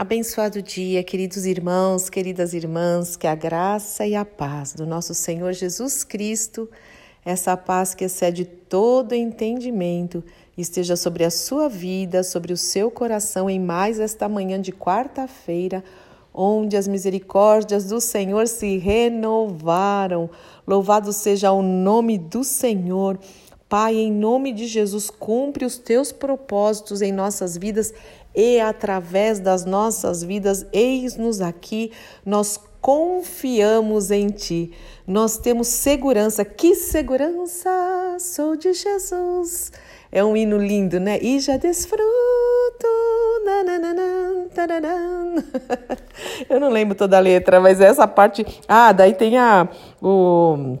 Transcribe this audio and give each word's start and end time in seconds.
Abençoado 0.00 0.62
dia, 0.62 1.04
queridos 1.04 1.44
irmãos, 1.44 2.08
queridas 2.08 2.54
irmãs, 2.54 3.16
que 3.16 3.26
a 3.26 3.34
graça 3.34 4.06
e 4.06 4.16
a 4.16 4.24
paz 4.24 4.72
do 4.72 4.86
nosso 4.86 5.12
Senhor 5.12 5.52
Jesus 5.52 6.02
Cristo, 6.04 6.70
essa 7.22 7.54
paz 7.54 7.94
que 7.94 8.06
excede 8.06 8.46
todo 8.46 9.14
entendimento, 9.14 10.24
esteja 10.56 10.96
sobre 10.96 11.22
a 11.22 11.30
sua 11.30 11.68
vida, 11.68 12.22
sobre 12.22 12.50
o 12.50 12.56
seu 12.56 12.90
coração 12.90 13.50
em 13.50 13.60
mais 13.60 14.00
esta 14.00 14.26
manhã 14.26 14.58
de 14.58 14.72
quarta-feira, 14.72 15.84
onde 16.32 16.78
as 16.78 16.88
misericórdias 16.88 17.84
do 17.84 18.00
Senhor 18.00 18.48
se 18.48 18.78
renovaram. 18.78 20.30
Louvado 20.66 21.12
seja 21.12 21.52
o 21.52 21.60
nome 21.60 22.16
do 22.16 22.42
Senhor. 22.42 23.18
Pai, 23.70 23.94
em 23.94 24.10
nome 24.10 24.52
de 24.52 24.66
Jesus, 24.66 25.10
cumpre 25.10 25.64
os 25.64 25.78
teus 25.78 26.10
propósitos 26.10 27.00
em 27.00 27.12
nossas 27.12 27.56
vidas 27.56 27.94
e 28.34 28.58
através 28.58 29.38
das 29.38 29.64
nossas 29.64 30.24
vidas, 30.24 30.66
eis-nos 30.72 31.40
aqui, 31.40 31.92
nós 32.26 32.58
confiamos 32.80 34.10
em 34.10 34.26
Ti, 34.26 34.72
nós 35.06 35.38
temos 35.38 35.68
segurança. 35.68 36.44
Que 36.44 36.74
segurança! 36.74 37.70
Sou 38.18 38.56
de 38.56 38.72
Jesus. 38.72 39.70
É 40.10 40.24
um 40.24 40.36
hino 40.36 40.58
lindo, 40.58 40.98
né? 40.98 41.20
E 41.22 41.38
já 41.38 41.56
desfruto. 41.56 42.02
Eu 46.50 46.58
não 46.58 46.70
lembro 46.70 46.96
toda 46.96 47.16
a 47.18 47.20
letra, 47.20 47.60
mas 47.60 47.80
essa 47.80 48.08
parte. 48.08 48.44
Ah, 48.66 48.90
daí 48.90 49.14
tem 49.14 49.38
a, 49.38 49.68
o, 50.02 50.76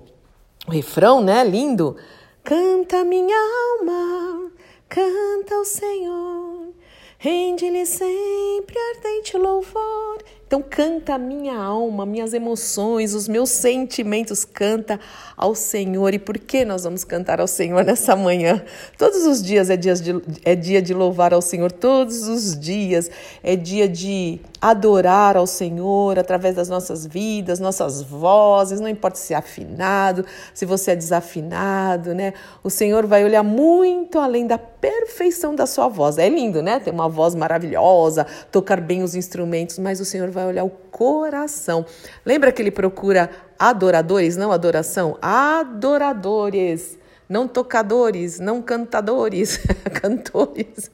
o 0.66 0.70
refrão, 0.72 1.22
né? 1.22 1.44
Lindo. 1.44 1.96
Canta 2.42 3.04
minha 3.04 3.36
alma, 3.36 4.50
canta 4.88 5.60
o 5.60 5.64
Senhor, 5.64 6.72
rende-lhe 7.18 7.84
sempre 7.84 8.76
ardente 8.94 9.36
louvor. 9.36 10.18
Então 10.50 10.64
canta 10.68 11.14
a 11.14 11.18
minha 11.18 11.56
alma, 11.56 12.04
minhas 12.04 12.34
emoções, 12.34 13.14
os 13.14 13.28
meus 13.28 13.50
sentimentos, 13.50 14.44
canta 14.44 14.98
ao 15.36 15.54
Senhor. 15.54 16.12
E 16.12 16.18
por 16.18 16.36
que 16.36 16.64
nós 16.64 16.82
vamos 16.82 17.04
cantar 17.04 17.40
ao 17.40 17.46
Senhor 17.46 17.84
nessa 17.86 18.16
manhã? 18.16 18.60
Todos 18.98 19.24
os 19.26 19.40
dias 19.40 19.70
é 19.70 19.76
dia 19.76 19.94
de, 19.94 20.20
é 20.44 20.56
dia 20.56 20.82
de 20.82 20.92
louvar 20.92 21.32
ao 21.32 21.40
Senhor, 21.40 21.70
todos 21.70 22.26
os 22.26 22.58
dias 22.58 23.08
é 23.44 23.54
dia 23.54 23.88
de 23.88 24.40
adorar 24.60 25.36
ao 25.36 25.46
Senhor 25.46 26.18
através 26.18 26.56
das 26.56 26.68
nossas 26.68 27.06
vidas, 27.06 27.60
nossas 27.60 28.02
vozes, 28.02 28.80
não 28.80 28.88
importa 28.88 29.18
se 29.18 29.32
é 29.32 29.36
afinado, 29.36 30.26
se 30.52 30.66
você 30.66 30.90
é 30.90 30.96
desafinado, 30.96 32.12
né? 32.12 32.34
O 32.62 32.68
Senhor 32.68 33.06
vai 33.06 33.24
olhar 33.24 33.44
muito 33.44 34.18
além 34.18 34.48
da 34.48 34.58
perfeição 34.58 35.54
da 35.54 35.66
sua 35.66 35.88
voz. 35.88 36.18
É 36.18 36.28
lindo, 36.28 36.60
né? 36.60 36.80
Ter 36.80 36.90
uma 36.90 37.08
voz 37.08 37.34
maravilhosa, 37.34 38.26
tocar 38.50 38.80
bem 38.80 39.02
os 39.02 39.14
instrumentos, 39.14 39.78
mas 39.78 40.00
o 40.00 40.04
Senhor 40.04 40.30
vai 40.30 40.39
olhar 40.46 40.64
o 40.64 40.70
coração. 40.70 41.84
Lembra 42.24 42.52
que 42.52 42.60
ele 42.60 42.70
procura 42.70 43.30
adoradores, 43.58 44.36
não 44.36 44.52
adoração? 44.52 45.18
Adoradores 45.20 46.98
não 47.30 47.46
tocadores, 47.46 48.40
não 48.40 48.60
cantadores, 48.60 49.60
cantores, 50.02 50.90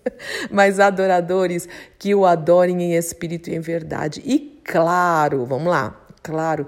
mas 0.50 0.78
adoradores 0.78 1.66
que 1.98 2.14
o 2.14 2.26
adorem 2.26 2.82
em 2.82 2.94
espírito 2.94 3.48
e 3.48 3.54
em 3.54 3.60
verdade. 3.60 4.22
E 4.22 4.60
claro, 4.62 5.46
vamos 5.46 5.68
lá, 5.68 5.98
claro, 6.22 6.66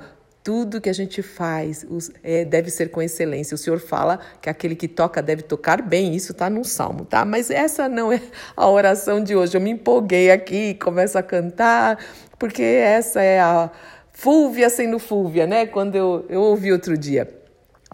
tudo 0.49 0.81
que 0.81 0.89
a 0.89 0.95
gente 0.95 1.21
faz 1.21 1.85
é, 2.25 2.43
deve 2.43 2.71
ser 2.71 2.91
com 2.91 3.03
excelência. 3.03 3.55
O 3.55 3.59
Senhor 3.59 3.79
fala 3.79 4.19
que 4.41 4.49
aquele 4.49 4.75
que 4.75 4.89
toca 4.89 5.21
deve 5.21 5.43
tocar 5.43 5.83
bem, 5.83 6.15
isso 6.15 6.33
está 6.33 6.49
no 6.49 6.65
Salmo, 6.65 7.05
tá? 7.05 7.23
Mas 7.23 7.51
essa 7.51 7.87
não 7.87 8.11
é 8.11 8.19
a 8.57 8.67
oração 8.67 9.23
de 9.23 9.37
hoje. 9.37 9.55
Eu 9.55 9.61
me 9.61 9.69
empolguei 9.69 10.31
aqui, 10.31 10.73
começo 10.73 11.19
a 11.19 11.23
cantar, 11.23 11.99
porque 12.39 12.63
essa 12.63 13.23
é 13.23 13.39
a 13.41 13.71
Fúvia 14.11 14.71
sendo 14.71 14.99
Fúvia, 14.99 15.47
né? 15.47 15.67
Quando 15.67 15.97
eu, 15.97 16.25
eu 16.31 16.41
ouvi 16.41 16.73
outro 16.73 16.97
dia 16.97 17.29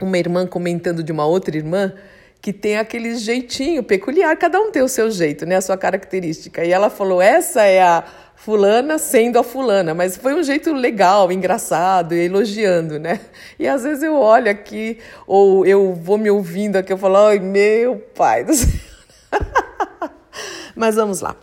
uma 0.00 0.16
irmã 0.16 0.46
comentando 0.46 1.02
de 1.02 1.11
uma 1.11 1.27
outra 1.27 1.57
irmã 1.57 1.92
que 2.44 2.52
tem 2.52 2.77
aquele 2.77 3.16
jeitinho 3.16 3.82
peculiar, 3.82 4.36
cada 4.36 4.60
um 4.60 4.70
tem 4.70 4.82
o 4.82 4.88
seu 4.88 5.10
jeito, 5.10 5.46
né? 5.46 5.56
A 5.56 5.62
sua 5.62 5.78
característica. 5.78 6.62
E 6.62 6.72
ela 6.72 6.90
falou: 6.90 7.22
essa 7.22 7.62
é 7.62 7.82
a 7.82 8.05
fulana 8.36 8.98
sendo 8.98 9.38
a 9.38 9.42
fulana, 9.42 9.94
mas 9.94 10.18
foi 10.18 10.34
um 10.34 10.42
jeito 10.42 10.70
legal, 10.74 11.33
engraçado, 11.33 12.12
elogiando, 12.12 12.98
né? 12.98 13.18
E 13.58 13.66
às 13.66 13.83
vezes 13.83 14.02
eu 14.02 14.16
olho 14.16 14.50
aqui, 14.50 14.98
ou 15.27 15.64
eu 15.64 15.94
vou 15.94 16.18
me 16.18 16.30
ouvindo 16.30 16.77
aqui, 16.77 16.92
eu 16.92 16.98
falo, 16.98 17.16
ai 17.16 17.38
meu 17.38 17.96
pai 18.14 18.44
do 18.44 18.52
céu. 18.52 18.68
mas 20.77 20.96
vamos 20.96 21.22
lá. 21.22 21.34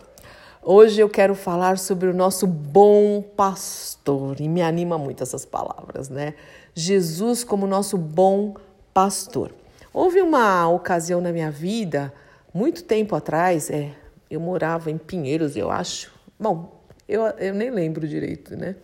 Hoje 0.62 1.00
eu 1.00 1.08
quero 1.08 1.34
falar 1.34 1.78
sobre 1.78 2.06
o 2.10 2.14
nosso 2.14 2.46
bom 2.46 3.22
pastor, 3.36 4.40
e 4.40 4.48
me 4.48 4.62
anima 4.62 4.96
muito 4.96 5.24
essas 5.24 5.44
palavras, 5.44 6.08
né? 6.08 6.34
Jesus 6.76 7.42
como 7.42 7.66
nosso 7.66 7.98
bom 7.98 8.54
pastor. 8.94 9.50
Houve 9.92 10.22
uma 10.22 10.68
ocasião 10.68 11.20
na 11.20 11.32
minha 11.32 11.50
vida, 11.50 12.12
muito 12.52 12.84
tempo 12.84 13.14
atrás, 13.14 13.70
é, 13.70 13.90
eu 14.30 14.40
morava 14.40 14.90
em 14.90 14.96
Pinheiros, 14.96 15.56
eu 15.56 15.70
acho. 15.70 16.10
Bom, 16.40 16.82
eu, 17.08 17.22
eu 17.38 17.52
nem 17.52 17.70
lembro 17.70 18.08
direito, 18.08 18.56
né? 18.56 18.76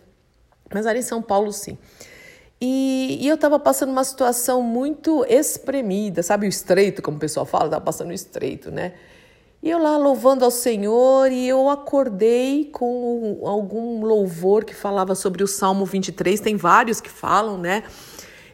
Mas 0.71 0.85
ali 0.85 0.99
em 0.99 1.03
São 1.03 1.21
Paulo, 1.21 1.51
sim. 1.51 1.77
E, 2.61 3.17
e 3.21 3.27
eu 3.27 3.35
estava 3.35 3.57
passando 3.57 3.89
uma 3.89 4.03
situação 4.03 4.61
muito 4.61 5.25
espremida, 5.27 6.21
sabe 6.21 6.45
o 6.45 6.49
estreito, 6.49 7.01
como 7.01 7.17
o 7.17 7.19
pessoal 7.19 7.45
fala? 7.45 7.65
Estava 7.65 7.83
passando 7.83 8.09
o 8.09 8.13
estreito, 8.13 8.69
né? 8.69 8.93
E 9.63 9.69
eu 9.69 9.79
lá 9.79 9.97
louvando 9.97 10.45
ao 10.45 10.51
Senhor 10.51 11.31
e 11.31 11.47
eu 11.47 11.69
acordei 11.69 12.69
com 12.71 13.41
algum 13.43 14.05
louvor 14.05 14.63
que 14.63 14.75
falava 14.75 15.15
sobre 15.15 15.43
o 15.43 15.47
Salmo 15.47 15.85
23, 15.85 16.39
tem 16.39 16.55
vários 16.55 17.01
que 17.01 17.09
falam, 17.09 17.57
né? 17.57 17.83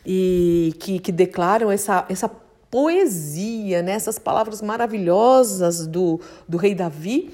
E 0.05 0.73
que, 0.79 0.99
que 0.99 1.11
declaram 1.11 1.71
essa, 1.71 2.05
essa 2.09 2.29
poesia, 2.75 3.81
né? 3.81 3.93
essas 3.93 4.19
palavras 4.19 4.61
maravilhosas 4.61 5.87
do, 5.87 6.19
do 6.45 6.57
rei 6.57 6.75
Davi, 6.75 7.33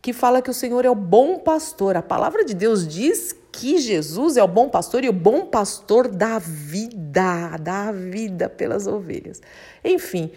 que 0.00 0.14
fala 0.14 0.40
que 0.40 0.48
o 0.48 0.54
Senhor 0.54 0.82
é 0.82 0.88
o 0.88 0.94
bom 0.94 1.40
pastor. 1.40 1.94
A 1.94 2.00
palavra 2.00 2.42
de 2.42 2.54
Deus 2.54 2.88
diz 2.88 3.36
que 3.52 3.76
Jesus 3.76 4.38
é 4.38 4.42
o 4.42 4.48
bom 4.48 4.70
pastor 4.70 5.04
e 5.04 5.08
o 5.10 5.12
bom 5.12 5.44
pastor 5.44 6.08
da 6.08 6.38
vida, 6.38 7.58
da 7.60 7.92
vida 7.92 8.48
pelas 8.48 8.86
ovelhas. 8.86 9.42
Enfim, 9.84 10.30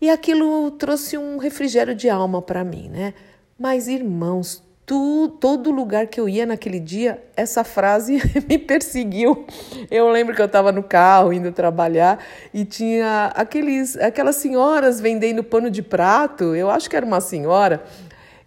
e 0.00 0.08
aquilo 0.08 0.70
trouxe 0.70 1.18
um 1.18 1.38
refrigério 1.38 1.92
de 1.92 2.08
alma 2.08 2.40
para 2.40 2.62
mim, 2.62 2.88
né? 2.88 3.12
Mas, 3.58 3.88
irmãos, 3.88 4.62
tu, 4.90 5.28
todo 5.38 5.70
lugar 5.70 6.08
que 6.08 6.18
eu 6.18 6.28
ia 6.28 6.44
naquele 6.44 6.80
dia, 6.80 7.22
essa 7.36 7.62
frase 7.62 8.20
me 8.50 8.58
perseguiu. 8.58 9.46
Eu 9.88 10.10
lembro 10.10 10.34
que 10.34 10.42
eu 10.42 10.46
estava 10.46 10.72
no 10.72 10.82
carro 10.82 11.32
indo 11.32 11.52
trabalhar 11.52 12.18
e 12.52 12.64
tinha 12.64 13.30
aqueles, 13.36 13.96
aquelas 13.96 14.34
senhoras 14.34 15.00
vendendo 15.00 15.44
pano 15.44 15.70
de 15.70 15.80
prato. 15.80 16.56
Eu 16.56 16.68
acho 16.68 16.90
que 16.90 16.96
era 16.96 17.06
uma 17.06 17.20
senhora. 17.20 17.84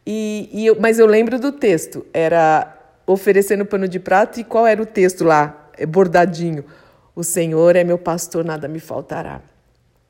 E, 0.05 0.49
e 0.51 0.65
eu, 0.65 0.77
mas 0.77 0.99
eu 0.99 1.05
lembro 1.05 1.39
do 1.39 1.49
texto. 1.49 2.05
Era 2.13 2.77
oferecendo 3.07 3.65
pano 3.65 3.87
de 3.87 3.97
prato 3.97 4.37
e 4.37 4.43
qual 4.43 4.67
era 4.67 4.81
o 4.81 4.85
texto 4.85 5.23
lá, 5.23 5.69
bordadinho? 5.87 6.65
O 7.15 7.23
Senhor 7.23 7.77
é 7.77 7.85
meu 7.85 7.97
pastor, 7.97 8.43
nada 8.43 8.67
me 8.67 8.81
faltará. 8.81 9.39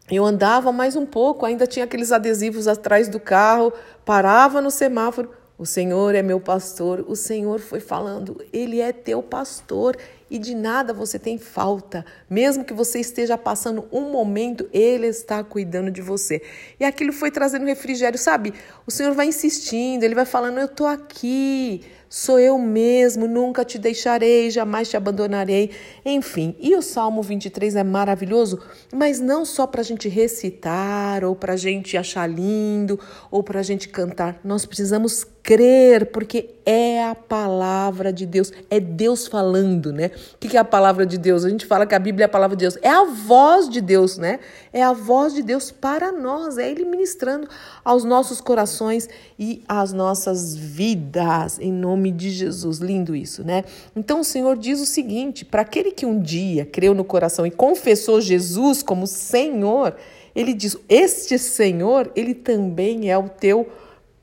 Eu 0.10 0.26
andava 0.26 0.72
mais 0.72 0.96
um 0.96 1.06
pouco, 1.06 1.46
ainda 1.46 1.68
tinha 1.68 1.86
aqueles 1.86 2.12
adesivos 2.12 2.68
atrás 2.68 3.08
do 3.08 3.20
carro, 3.20 3.72
parava 4.04 4.60
no 4.62 4.72
semáforo. 4.72 5.43
O 5.58 5.66
Senhor 5.66 6.16
é 6.16 6.22
meu 6.22 6.40
pastor. 6.40 7.06
O 7.08 7.16
Senhor 7.16 7.60
foi 7.60 7.80
falando, 7.80 8.44
Ele 8.52 8.82
é 8.82 8.92
teu 8.92 9.22
pastor 9.22 9.96
e 10.30 10.40
de 10.40 10.56
nada 10.56 10.94
você 10.94 11.20
tem 11.20 11.38
falta. 11.38 12.04
Mesmo 12.28 12.66
que 12.66 12.74
você 12.74 13.00
esteja 13.00 13.38
passando 13.38 13.88
um 13.92 14.12
momento, 14.12 14.68
Ele 14.74 15.08
está 15.08 15.44
cuidando 15.44 15.92
de 15.92 16.02
você. 16.02 16.42
E 16.80 16.84
aquilo 16.84 17.14
foi 17.14 17.30
trazendo 17.30 17.66
refrigério, 17.66 18.18
sabe? 18.18 18.54
O 18.88 18.92
Senhor 18.92 19.14
vai 19.14 19.28
insistindo, 19.28 20.04
Ele 20.04 20.16
vai 20.16 20.26
falando: 20.26 20.58
Eu 20.58 20.66
estou 20.66 20.88
aqui. 20.88 21.84
Sou 22.16 22.38
eu 22.38 22.60
mesmo, 22.60 23.28
nunca 23.28 23.66
te 23.66 23.80
deixarei, 23.80 24.52
jamais 24.52 24.88
te 24.88 24.96
abandonarei. 24.96 25.72
Enfim, 26.06 26.56
e 26.60 26.76
o 26.76 26.82
Salmo 26.84 27.24
23 27.24 27.76
é 27.76 27.84
maravilhoso, 27.84 28.60
mas 28.94 29.20
não 29.20 29.44
só 29.44 29.66
para 29.66 29.82
a 29.82 29.84
gente 29.84 30.08
recitar, 30.08 31.24
ou 31.24 31.36
para 31.36 31.54
a 31.54 31.58
gente 31.58 31.98
achar 31.98 32.30
lindo, 32.30 33.00
ou 33.32 33.42
para 33.42 33.62
a 33.62 33.64
gente 33.64 33.90
cantar. 33.90 34.40
Nós 34.44 34.64
precisamos 34.64 35.26
crer, 35.42 36.06
porque 36.12 36.52
é 36.66 37.04
a 37.04 37.16
palavra 37.16 38.14
de 38.14 38.28
Deus, 38.28 38.52
é 38.70 38.80
Deus 38.80 39.28
falando, 39.28 39.92
né? 39.92 40.12
O 40.36 40.38
que 40.38 40.56
é 40.56 40.60
a 40.60 40.64
palavra 40.64 41.08
de 41.08 41.18
Deus? 41.18 41.44
A 41.44 41.50
gente 41.50 41.66
fala 41.66 41.86
que 41.88 41.96
a 41.96 42.00
Bíblia 42.00 42.26
é 42.26 42.28
a 42.28 42.30
palavra 42.30 42.56
de 42.56 42.62
Deus, 42.62 42.78
é 42.84 42.90
a 42.90 43.06
voz 43.06 43.68
de 43.68 43.82
Deus, 43.82 44.20
né? 44.20 44.40
É 44.74 44.82
a 44.82 44.92
voz 44.92 45.36
de 45.36 45.44
Deus 45.44 45.70
para 45.70 46.12
nós, 46.12 46.58
é 46.58 46.68
Ele 46.68 46.84
ministrando 46.84 47.48
aos 47.86 48.04
nossos 48.04 48.42
corações 48.42 49.08
e 49.38 49.64
às 49.68 49.94
nossas 49.94 50.56
vidas, 50.56 51.60
em 51.60 51.72
nome 51.72 52.12
de 52.12 52.32
Jesus. 52.32 52.80
Lindo 52.80 53.16
isso, 53.16 53.44
né? 53.44 53.64
Então 53.96 54.22
o 54.22 54.24
Senhor 54.24 54.58
diz 54.58 54.82
o 54.82 54.86
seguinte: 54.88 55.46
para 55.46 55.62
aquele 55.62 55.92
que 55.92 56.08
um 56.08 56.20
dia 56.20 56.66
creu 56.66 56.96
no 56.96 57.04
coração 57.04 57.46
e 57.46 57.52
confessou 57.52 58.20
Jesus 58.20 58.82
como 58.82 59.06
Senhor, 59.06 59.96
ele 60.36 60.54
diz: 60.54 60.76
Este 60.90 61.38
Senhor, 61.38 62.12
ele 62.16 62.34
também 62.34 63.12
é 63.12 63.18
o 63.18 63.30
teu 63.30 63.70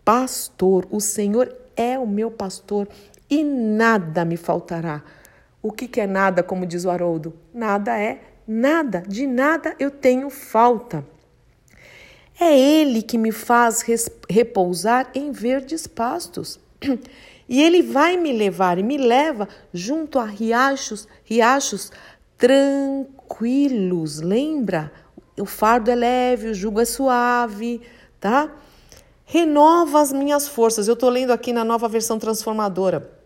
pastor. 0.05 0.85
O 0.91 1.00
Senhor 1.00 1.55
é 1.76 1.97
o 1.97 2.06
meu 2.06 2.31
pastor 2.31 2.88
e 3.31 3.44
nada 3.44 4.25
me 4.25 4.37
faltará. 4.37 5.02
O 5.62 5.70
que, 5.70 5.87
que 5.87 6.00
é 6.00 6.06
nada, 6.06 6.43
como 6.43 6.67
diz 6.67 6.85
o 6.85 6.91
Haroldo? 6.91 7.35
Nada 7.55 7.97
é 7.97 8.29
nada, 8.50 9.05
de 9.06 9.29
nada 9.29 9.76
eu 9.79 9.91
tenho 9.91 10.29
falta. 10.29 11.06
É 12.38 12.58
Ele 12.58 13.00
que 13.00 13.17
me 13.17 13.31
faz 13.31 13.85
repousar 14.29 15.11
em 15.14 15.31
verdes 15.31 15.87
pastos. 15.87 16.58
E 17.49 17.61
Ele 17.61 17.82
vai 17.82 18.17
me 18.17 18.32
levar 18.32 18.79
e 18.79 18.82
me 18.82 18.97
leva 18.97 19.49
junto 19.75 20.20
a 20.20 20.25
riachos, 20.25 21.08
riachos 21.25 21.91
tranquilos. 22.38 24.20
Lembra? 24.20 24.93
O 25.37 25.44
fardo 25.44 25.91
é 25.91 25.97
leve, 25.97 26.49
o 26.50 26.55
jugo 26.55 26.81
é 26.81 26.85
suave, 26.85 27.81
tá? 28.20 28.52
Renova 29.25 30.00
as 30.00 30.12
minhas 30.12 30.47
forças. 30.47 30.87
Eu 30.87 30.94
estou 30.94 31.11
lendo 31.11 31.32
aqui 31.32 31.52
na 31.52 31.64
nova 31.64 31.88
versão 31.88 32.19
transformadora. 32.20 33.19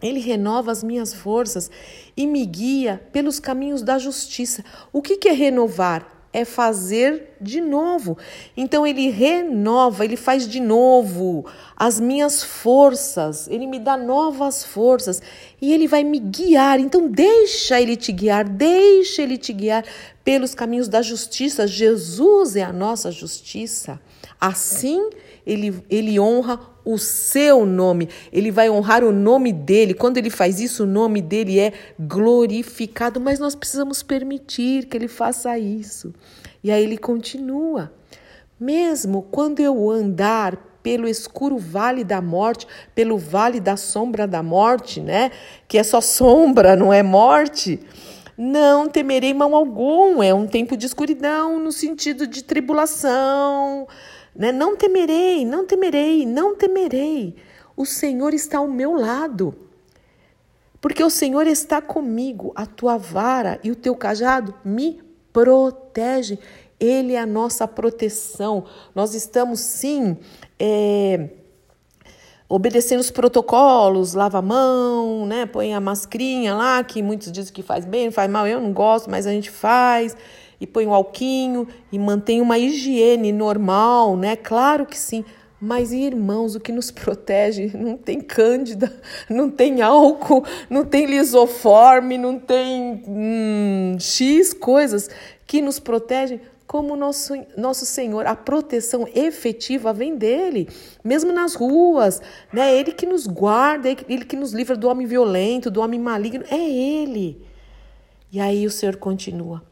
Ele 0.00 0.20
renova 0.20 0.70
as 0.70 0.82
minhas 0.82 1.12
forças 1.12 1.70
e 2.16 2.26
me 2.26 2.44
guia 2.46 3.02
pelos 3.12 3.40
caminhos 3.40 3.82
da 3.82 3.98
justiça. 3.98 4.64
O 4.92 5.02
que, 5.02 5.16
que 5.16 5.28
é 5.28 5.32
renovar? 5.32 6.16
É 6.32 6.44
fazer 6.44 7.36
de 7.40 7.60
novo. 7.60 8.16
Então 8.56 8.86
ele 8.86 9.08
renova, 9.10 10.04
ele 10.04 10.16
faz 10.16 10.46
de 10.46 10.60
novo 10.60 11.46
as 11.74 11.98
minhas 11.98 12.42
forças, 12.42 13.48
ele 13.48 13.66
me 13.66 13.78
dá 13.78 13.96
novas 13.96 14.62
forças 14.62 15.22
e 15.60 15.72
ele 15.72 15.88
vai 15.88 16.04
me 16.04 16.18
guiar. 16.18 16.78
Então 16.78 17.08
deixa 17.08 17.80
ele 17.80 17.96
te 17.96 18.12
guiar, 18.12 18.44
deixa 18.44 19.22
ele 19.22 19.38
te 19.38 19.52
guiar 19.52 19.84
pelos 20.22 20.54
caminhos 20.54 20.86
da 20.86 21.02
justiça. 21.02 21.66
Jesus 21.66 22.54
é 22.54 22.62
a 22.62 22.72
nossa 22.72 23.10
justiça. 23.10 23.98
Assim, 24.40 25.10
ele, 25.46 25.82
ele 25.88 26.20
honra 26.20 26.60
o 26.88 26.96
seu 26.96 27.66
nome, 27.66 28.08
ele 28.32 28.50
vai 28.50 28.70
honrar 28.70 29.04
o 29.04 29.12
nome 29.12 29.52
dele. 29.52 29.92
Quando 29.92 30.16
ele 30.16 30.30
faz 30.30 30.58
isso, 30.58 30.84
o 30.84 30.86
nome 30.86 31.20
dele 31.20 31.60
é 31.60 31.74
glorificado, 32.00 33.20
mas 33.20 33.38
nós 33.38 33.54
precisamos 33.54 34.02
permitir 34.02 34.86
que 34.86 34.96
ele 34.96 35.06
faça 35.06 35.58
isso. 35.58 36.14
E 36.64 36.70
aí 36.70 36.82
ele 36.82 36.96
continua: 36.96 37.92
mesmo 38.58 39.20
quando 39.30 39.60
eu 39.60 39.90
andar 39.90 40.56
pelo 40.82 41.06
escuro 41.06 41.58
vale 41.58 42.02
da 42.04 42.22
morte, 42.22 42.66
pelo 42.94 43.18
vale 43.18 43.60
da 43.60 43.76
sombra 43.76 44.26
da 44.26 44.42
morte, 44.42 44.98
né? 44.98 45.30
Que 45.68 45.76
é 45.76 45.82
só 45.82 46.00
sombra, 46.00 46.74
não 46.74 46.90
é 46.90 47.02
morte. 47.02 47.80
Não 48.34 48.88
temerei 48.88 49.34
mal 49.34 49.54
algum, 49.54 50.22
é 50.22 50.32
um 50.32 50.46
tempo 50.46 50.74
de 50.74 50.86
escuridão 50.86 51.60
no 51.60 51.72
sentido 51.72 52.24
de 52.24 52.44
tribulação, 52.44 53.86
né? 54.38 54.52
Não 54.52 54.76
temerei, 54.76 55.44
não 55.44 55.66
temerei, 55.66 56.24
não 56.24 56.54
temerei. 56.54 57.34
O 57.76 57.84
Senhor 57.84 58.32
está 58.32 58.58
ao 58.58 58.68
meu 58.68 58.92
lado. 58.94 59.52
Porque 60.80 61.02
o 61.02 61.10
Senhor 61.10 61.48
está 61.48 61.82
comigo, 61.82 62.52
a 62.54 62.64
tua 62.64 62.96
vara 62.96 63.58
e 63.64 63.70
o 63.72 63.74
teu 63.74 63.96
cajado 63.96 64.54
me 64.64 65.02
protege. 65.32 66.38
Ele 66.78 67.14
é 67.14 67.18
a 67.18 67.26
nossa 67.26 67.66
proteção. 67.66 68.64
Nós 68.94 69.12
estamos 69.12 69.58
sim 69.58 70.16
é, 70.56 71.30
obedecendo 72.48 73.00
os 73.00 73.10
protocolos, 73.10 74.14
lava 74.14 74.38
a 74.38 74.42
mão, 74.42 75.26
né? 75.26 75.46
Põe 75.46 75.74
a 75.74 75.80
mascrinha 75.80 76.54
lá, 76.54 76.84
que 76.84 77.02
muitos 77.02 77.32
dizem 77.32 77.52
que 77.52 77.62
faz 77.62 77.84
bem, 77.84 78.12
faz 78.12 78.30
mal. 78.30 78.46
Eu 78.46 78.60
não 78.60 78.72
gosto, 78.72 79.10
mas 79.10 79.26
a 79.26 79.32
gente 79.32 79.50
faz 79.50 80.16
e 80.60 80.66
põe 80.66 80.86
o 80.86 80.94
alquinho 80.94 81.68
e 81.92 81.98
mantém 81.98 82.40
uma 82.40 82.58
higiene 82.58 83.32
normal, 83.32 84.16
né? 84.16 84.36
Claro 84.36 84.86
que 84.86 84.98
sim. 84.98 85.24
Mas, 85.60 85.92
irmãos, 85.92 86.54
o 86.54 86.60
que 86.60 86.70
nos 86.70 86.90
protege 86.90 87.72
não 87.76 87.96
tem 87.96 88.20
cândida, 88.20 88.92
não 89.28 89.50
tem 89.50 89.82
álcool, 89.82 90.44
não 90.70 90.84
tem 90.84 91.06
lisoforme, 91.06 92.16
não 92.16 92.38
tem 92.38 93.02
hum, 93.06 93.96
X 93.98 94.52
coisas 94.52 95.10
que 95.46 95.60
nos 95.60 95.80
protegem, 95.80 96.40
como 96.66 96.94
nosso, 96.94 97.32
nosso 97.56 97.86
Senhor. 97.86 98.26
A 98.26 98.36
proteção 98.36 99.08
efetiva 99.14 99.92
vem 99.92 100.14
dele, 100.14 100.68
mesmo 101.02 101.32
nas 101.32 101.54
ruas, 101.54 102.20
né? 102.52 102.74
Ele 102.76 102.92
que 102.92 103.06
nos 103.06 103.26
guarda, 103.26 103.88
ele 103.88 104.24
que 104.24 104.36
nos 104.36 104.52
livra 104.52 104.76
do 104.76 104.86
homem 104.86 105.06
violento, 105.06 105.70
do 105.70 105.80
homem 105.80 105.98
maligno, 105.98 106.44
é 106.50 106.58
ele. 106.58 107.42
E 108.30 108.38
aí 108.38 108.66
o 108.66 108.70
Senhor 108.70 108.96
continua 108.96 109.67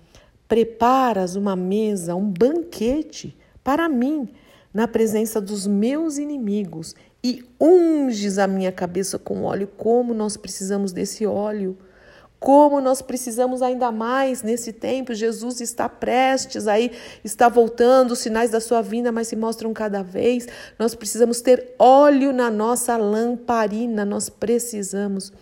preparas 0.48 1.36
uma 1.36 1.56
mesa, 1.56 2.14
um 2.14 2.30
banquete 2.30 3.36
para 3.62 3.88
mim, 3.88 4.28
na 4.72 4.86
presença 4.86 5.40
dos 5.40 5.66
meus 5.66 6.18
inimigos, 6.18 6.94
e 7.24 7.44
unges 7.60 8.38
a 8.38 8.46
minha 8.46 8.70
cabeça 8.70 9.18
com 9.18 9.42
óleo. 9.42 9.68
Como 9.76 10.14
nós 10.14 10.36
precisamos 10.36 10.92
desse 10.92 11.26
óleo. 11.26 11.76
Como 12.38 12.80
nós 12.80 13.02
precisamos 13.02 13.62
ainda 13.62 13.90
mais 13.90 14.42
nesse 14.42 14.72
tempo. 14.72 15.12
Jesus 15.12 15.60
está 15.60 15.88
prestes 15.88 16.68
aí, 16.68 16.92
está 17.24 17.48
voltando, 17.48 18.12
os 18.12 18.20
sinais 18.20 18.50
da 18.50 18.60
sua 18.60 18.82
vinda, 18.82 19.10
mas 19.10 19.26
se 19.26 19.34
mostram 19.34 19.72
cada 19.72 20.02
vez. 20.02 20.46
Nós 20.78 20.94
precisamos 20.94 21.40
ter 21.40 21.74
óleo 21.78 22.32
na 22.32 22.48
nossa 22.50 22.96
lamparina, 22.96 24.04
nós 24.04 24.28
precisamos. 24.28 25.32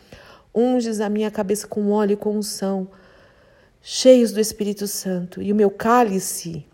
Unges 0.54 1.00
a 1.00 1.10
minha 1.10 1.30
cabeça 1.30 1.66
com 1.66 1.90
óleo 1.90 2.12
e 2.12 2.16
com 2.16 2.38
unção 2.38 2.88
cheios 3.86 4.32
do 4.32 4.40
Espírito 4.40 4.88
Santo, 4.88 5.42
e 5.42 5.52
o 5.52 5.54
meu 5.54 5.70
cálice 5.70 6.64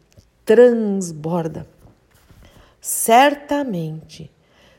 transborda. 0.44 1.66
Certamente, 2.80 4.30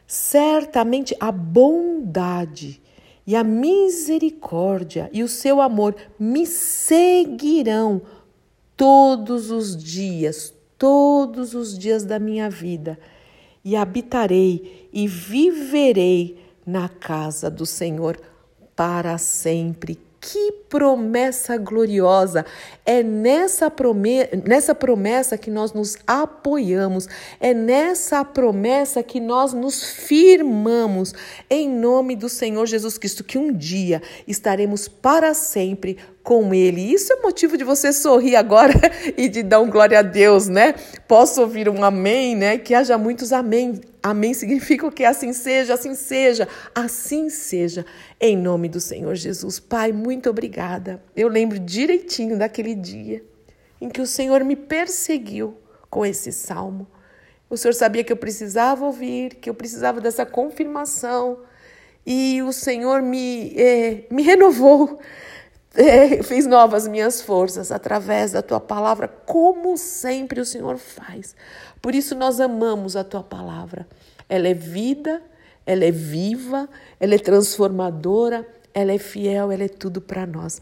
certamente 0.08 1.14
a 1.20 1.30
bondade 1.30 2.82
e 3.28 3.36
a 3.36 3.44
misericórdia 3.44 5.10
e 5.12 5.22
o 5.24 5.28
seu 5.28 5.60
amor 5.60 5.94
me 6.18 6.48
seguirão 6.48 8.02
todos 8.78 9.52
os 9.52 9.76
dias, 9.76 10.54
todos 10.78 11.54
os 11.54 11.78
dias 11.78 12.06
da 12.06 12.18
minha 12.18 12.50
vida, 12.50 12.98
e 13.64 13.76
habitarei 13.76 14.90
e 14.94 15.06
viverei 15.06 16.42
na 16.66 16.88
casa 16.88 17.52
do 17.52 17.66
Senhor 17.66 18.18
para 18.74 19.18
sempre 19.18 20.00
que 20.22 20.52
promessa 20.70 21.58
gloriosa! 21.58 22.46
É 22.86 23.02
nessa, 23.02 23.72
prome 23.72 24.30
nessa 24.46 24.76
promessa 24.76 25.36
que 25.36 25.50
nós 25.50 25.74
nos 25.74 25.98
apoiamos, 26.06 27.10
é 27.40 27.54
nessa 27.54 28.24
promessa 28.24 29.02
que 29.02 29.20
nós 29.20 29.52
nos 29.52 29.84
firmamos 29.84 31.14
em 31.50 31.68
nome 31.68 32.16
do 32.16 32.30
Senhor 32.30 32.68
Jesus 32.68 33.00
Cristo, 33.00 33.24
que 33.24 33.40
um 33.40 33.52
dia 33.52 34.02
estaremos 34.28 34.88
para 34.88 35.34
sempre 35.34 35.98
com 36.24 36.54
Ele. 36.54 36.94
Isso 36.94 37.12
é 37.14 37.22
motivo 37.22 37.58
de 37.58 37.64
você 37.64 37.92
sorrir 37.92 38.36
agora 38.36 38.74
e 39.18 39.28
de 39.28 39.44
dar 39.44 39.60
um 39.60 39.70
glória 39.70 40.00
a 40.00 40.02
Deus, 40.02 40.48
né? 40.48 40.74
Posso 41.08 41.42
ouvir 41.42 41.68
um 41.68 41.84
amém, 41.84 42.36
né? 42.36 42.58
Que 42.58 42.74
haja 42.74 42.98
muitos 42.98 43.34
amém. 43.34 43.82
Amém 44.04 44.34
significa 44.34 44.90
que 44.92 45.06
assim 45.06 45.32
seja, 45.34 45.76
assim 45.76 45.94
seja, 45.94 46.48
assim 46.74 47.30
seja, 47.30 47.86
em 48.20 48.36
nome 48.36 48.68
do 48.68 48.80
Senhor 48.80 49.14
Jesus. 49.16 49.60
Pai, 49.60 49.92
muito 49.92 50.30
obrigada. 50.30 51.04
Eu 51.16 51.28
lembro 51.28 51.60
direitinho 51.60 52.38
daquele 52.38 52.74
dia 52.74 53.24
em 53.80 53.90
que 53.90 54.02
o 54.02 54.08
Senhor 54.08 54.44
me 54.44 54.56
perseguiu 54.56 55.58
com 55.90 56.06
esse 56.06 56.32
salmo. 56.32 56.88
O 57.50 57.58
Senhor 57.58 57.74
sabia 57.74 58.04
que 58.04 58.14
eu 58.14 58.18
precisava 58.18 58.86
ouvir, 58.86 59.36
que 59.36 59.50
eu 59.50 59.54
precisava 59.54 60.00
dessa 60.00 60.26
confirmação, 60.26 61.40
e 62.06 62.42
o 62.42 62.52
Senhor 62.52 63.02
me, 63.02 63.54
eh, 63.58 64.06
me 64.10 64.24
renovou, 64.24 65.00
eh, 65.76 66.22
fez 66.24 66.46
novas 66.46 66.88
minhas 66.88 67.22
forças 67.22 67.72
através 67.72 68.32
da 68.32 68.42
tua 68.42 68.60
palavra, 68.60 69.08
como 69.08 69.78
sempre 69.78 70.40
o 70.40 70.46
Senhor 70.46 70.78
faz. 70.78 71.36
Por 71.82 71.96
isso 71.96 72.16
nós 72.16 72.40
amamos 72.40 72.96
a 72.96 73.04
tua 73.04 73.24
palavra. 73.24 73.88
Ela 74.30 74.48
é 74.48 74.54
vida, 74.54 75.22
ela 75.66 75.84
é 75.84 75.92
viva, 75.92 76.70
ela 77.00 77.16
é 77.16 77.20
transformadora, 77.20 78.48
ela 78.74 78.92
é 78.92 78.98
fiel, 78.98 79.52
ela 79.52 79.64
é 79.64 79.70
tudo 79.70 80.02
para 80.02 80.26
nós. 80.26 80.62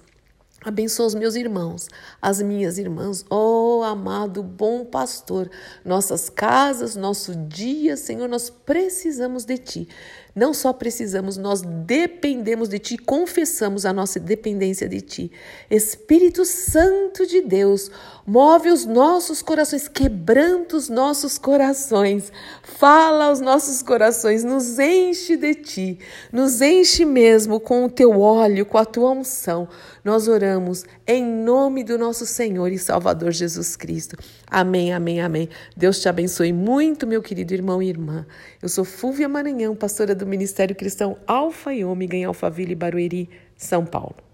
Abençoa 0.62 1.06
os 1.06 1.16
meus 1.16 1.36
irmãos, 1.36 1.88
as 2.22 2.42
minhas 2.42 2.78
irmãs, 2.78 3.26
oh 3.30 3.82
amado 3.82 4.44
bom 4.44 4.84
pastor, 4.84 5.50
nossas 5.86 6.30
casas, 6.30 6.98
nosso 6.98 7.34
dia, 7.34 7.96
Senhor, 7.96 8.28
nós 8.28 8.50
precisamos 8.50 9.46
de 9.46 9.58
Ti. 9.58 9.88
Não 10.36 10.54
só 10.54 10.72
precisamos, 10.72 11.38
nós 11.38 11.62
dependemos 11.62 12.70
de 12.70 12.78
Ti, 12.78 12.98
confessamos 12.98 13.86
a 13.86 13.92
nossa 13.92 14.20
dependência 14.20 14.88
de 14.88 15.02
Ti. 15.02 15.32
Espírito 15.70 16.46
Santo 16.46 17.26
de 17.26 17.42
Deus, 17.42 17.90
move 18.26 18.70
os 18.70 18.86
nossos 18.86 19.42
corações, 19.42 19.88
quebranta 19.88 20.78
os 20.78 20.88
nossos 20.88 21.38
corações, 21.38 22.32
fala 22.62 23.26
aos 23.26 23.40
nossos 23.40 23.82
corações, 23.82 24.44
nos 24.44 24.78
enche 24.78 25.36
de 25.36 25.56
Ti, 25.56 26.00
nos 26.32 26.62
enche 26.62 27.06
mesmo 27.06 27.60
com 27.60 27.86
o 27.86 27.90
Teu 27.90 28.20
óleo, 28.20 28.66
com 28.66 28.78
a 28.78 28.86
Tua 28.86 29.12
unção. 29.12 29.68
Nós 30.04 30.28
oramos 30.50 30.84
em 31.06 31.24
nome 31.24 31.84
do 31.84 31.98
nosso 31.98 32.26
Senhor 32.26 32.72
e 32.72 32.80
Salvador 32.80 33.32
Jesus 33.32 33.76
Cristo. 33.76 34.18
Amém, 34.50 34.92
amém, 34.92 35.22
amém. 35.22 35.48
Deus 35.78 36.00
te 36.00 36.10
abençoe 36.10 36.52
muito, 36.52 37.06
meu 37.06 37.22
querido 37.22 37.54
irmão 37.54 37.82
e 37.82 37.88
irmã. 37.88 38.26
Eu 38.62 38.68
sou 38.68 38.84
Fúvia 38.84 39.30
Maranhão, 39.30 39.76
pastora 39.76 40.16
do 40.16 40.26
Ministério 40.26 40.76
Cristão 40.76 41.18
Alfa 41.28 41.74
e 41.74 41.86
Ômega 41.86 42.18
em 42.18 42.26
Alphaville, 42.26 42.74
Barueri, 42.74 43.30
São 43.56 43.86
Paulo. 43.86 44.29